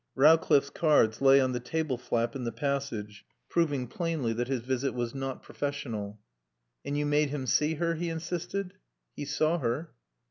(Rowcliffe's 0.15 0.71
cards 0.71 1.21
lay 1.21 1.39
on 1.39 1.51
the 1.51 1.59
table 1.59 1.95
flap 1.95 2.35
in 2.35 2.43
the 2.43 2.51
passage, 2.51 3.23
proving 3.49 3.85
plainly 3.85 4.33
that 4.33 4.47
his 4.47 4.61
visit 4.63 4.95
was 4.95 5.13
not 5.13 5.43
professional.) 5.43 6.19
"And 6.83 6.97
you 6.97 7.05
made 7.05 7.29
him 7.29 7.45
see 7.45 7.75
her?" 7.75 7.93
he 7.93 8.09
insisted. 8.09 8.73
"He 9.15 9.25
saw 9.25 9.59
her." 9.59 9.91